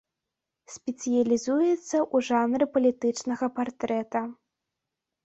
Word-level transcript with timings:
Спецыялізуецца 0.75 1.69
ў 1.71 2.17
жанры 2.29 2.65
палітычнага 2.79 3.51
партрэта. 3.59 4.19